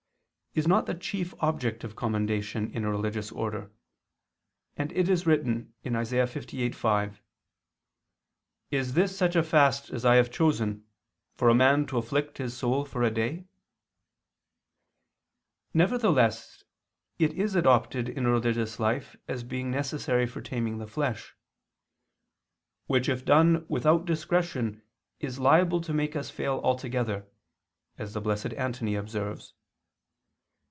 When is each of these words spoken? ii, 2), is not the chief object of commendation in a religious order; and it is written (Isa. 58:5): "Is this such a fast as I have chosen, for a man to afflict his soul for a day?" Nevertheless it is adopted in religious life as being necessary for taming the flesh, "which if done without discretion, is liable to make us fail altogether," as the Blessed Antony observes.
ii, 0.53 0.55
2), 0.55 0.59
is 0.59 0.67
not 0.67 0.85
the 0.85 0.93
chief 0.93 1.33
object 1.39 1.85
of 1.85 1.95
commendation 1.95 2.69
in 2.73 2.83
a 2.83 2.89
religious 2.91 3.31
order; 3.31 3.71
and 4.75 4.91
it 4.91 5.07
is 5.07 5.25
written 5.25 5.73
(Isa. 5.85 5.91
58:5): 6.27 7.19
"Is 8.69 8.93
this 8.93 9.15
such 9.17 9.37
a 9.37 9.43
fast 9.43 9.91
as 9.91 10.03
I 10.03 10.15
have 10.15 10.29
chosen, 10.29 10.85
for 11.37 11.47
a 11.47 11.55
man 11.55 11.85
to 11.85 11.97
afflict 11.97 12.37
his 12.37 12.53
soul 12.53 12.83
for 12.83 13.01
a 13.01 13.09
day?" 13.09 13.45
Nevertheless 15.73 16.65
it 17.17 17.31
is 17.31 17.55
adopted 17.55 18.09
in 18.09 18.27
religious 18.27 18.77
life 18.77 19.15
as 19.29 19.45
being 19.45 19.71
necessary 19.71 20.27
for 20.27 20.41
taming 20.41 20.79
the 20.79 20.85
flesh, 20.85 21.33
"which 22.87 23.07
if 23.07 23.23
done 23.23 23.65
without 23.69 24.03
discretion, 24.03 24.81
is 25.21 25.39
liable 25.39 25.79
to 25.79 25.93
make 25.93 26.13
us 26.13 26.29
fail 26.29 26.59
altogether," 26.61 27.25
as 27.97 28.11
the 28.13 28.19
Blessed 28.19 28.51
Antony 28.55 28.95
observes. 28.95 29.53